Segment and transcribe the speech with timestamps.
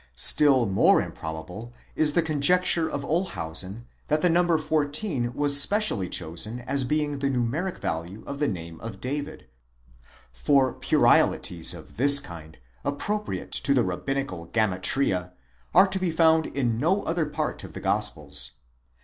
[0.17, 6.09] Still more improbable is the con jecture of Olshausen, that the number fourteen was specially
[6.09, 9.45] chosen as being the numeric value of the name of David;
[10.31, 15.33] for puerilities of this kind, appropriate to the rabbinical gematria,
[15.71, 18.53] are to be found in no other part of the Gospels.